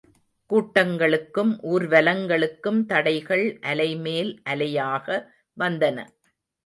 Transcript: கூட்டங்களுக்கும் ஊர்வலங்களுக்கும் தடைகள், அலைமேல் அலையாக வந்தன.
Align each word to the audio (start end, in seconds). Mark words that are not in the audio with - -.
கூட்டங்களுக்கும் 0.49 1.51
ஊர்வலங்களுக்கும் 1.71 2.79
தடைகள், 2.85 3.45
அலைமேல் 3.61 4.31
அலையாக 4.49 5.07
வந்தன. 5.57 5.97